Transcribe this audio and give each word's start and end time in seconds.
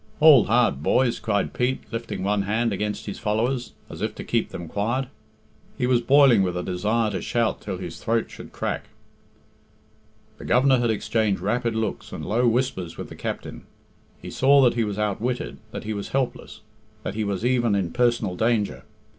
"Hould 0.19 0.47
hard, 0.47 0.81
boys!" 0.81 1.19
cried 1.19 1.53
Pete, 1.53 1.81
lifting 1.91 2.23
one 2.23 2.41
hand 2.41 2.73
against 2.73 3.05
his 3.05 3.19
followers, 3.19 3.73
as 3.87 4.01
if 4.01 4.15
to 4.15 4.23
keep 4.23 4.49
them 4.49 4.67
quiet. 4.67 5.09
He 5.77 5.85
was 5.85 6.01
boiling 6.01 6.41
with 6.41 6.57
a 6.57 6.63
desire 6.63 7.11
to 7.11 7.21
shout 7.21 7.61
till 7.61 7.77
his 7.77 8.03
throat 8.03 8.31
should 8.31 8.51
crack. 8.51 8.85
The 10.39 10.45
Governor 10.45 10.79
had 10.79 10.89
exchanged 10.89 11.39
rapid 11.39 11.75
looks 11.75 12.11
and 12.11 12.25
low 12.25 12.47
whispers 12.47 12.97
with 12.97 13.09
the 13.09 13.15
captain. 13.15 13.61
He 14.19 14.31
saw 14.31 14.59
that 14.63 14.73
he 14.73 14.83
was 14.83 14.97
outwitted, 14.97 15.59
that 15.69 15.83
he 15.83 15.93
was 15.93 16.09
helpless, 16.09 16.61
that 17.03 17.13
he 17.13 17.23
was 17.23 17.45
even 17.45 17.75
in 17.75 17.91
personal 17.91 18.35
danger. 18.35 18.85